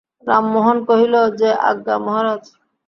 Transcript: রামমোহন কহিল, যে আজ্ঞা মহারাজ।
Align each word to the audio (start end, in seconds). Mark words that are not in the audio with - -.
রামমোহন 0.27 0.77
কহিল, 0.87 1.13
যে 1.39 1.49
আজ্ঞা 1.69 1.95
মহারাজ। 2.05 2.43